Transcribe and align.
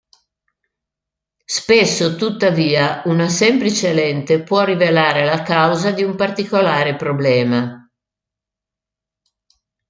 Spesso, 1.45 2.15
tuttavia, 2.15 3.03
una 3.05 3.29
semplice 3.29 3.93
lente 3.93 4.41
può 4.41 4.63
rivelare 4.63 5.23
la 5.25 5.43
causa 5.43 5.91
di 5.91 6.01
un 6.01 6.15
particolare 6.15 6.95
problema. 6.95 7.87